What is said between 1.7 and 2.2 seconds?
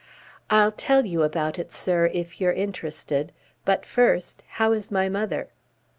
sir,